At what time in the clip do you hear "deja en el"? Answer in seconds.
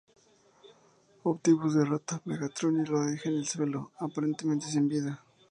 3.01-3.45